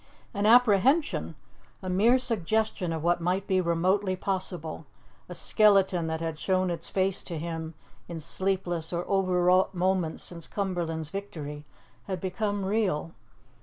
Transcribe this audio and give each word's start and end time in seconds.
An 0.33 0.47
apprehension, 0.47 1.35
a 1.83 1.87
mere 1.87 2.17
suggestion 2.17 2.91
of 2.91 3.03
what 3.03 3.21
might 3.21 3.45
be 3.45 3.61
remotely 3.61 4.15
possible, 4.15 4.87
a 5.29 5.35
skeleton 5.35 6.07
that 6.07 6.21
had 6.21 6.39
shown 6.39 6.71
its 6.71 6.89
face 6.89 7.21
to 7.21 7.37
him 7.37 7.75
in 8.07 8.19
sleepless 8.19 8.91
or 8.91 9.05
overwrought 9.05 9.75
moments 9.75 10.23
since 10.23 10.47
Cumberland's 10.47 11.09
victory, 11.09 11.65
had 12.07 12.19
become 12.19 12.65
real. 12.65 13.11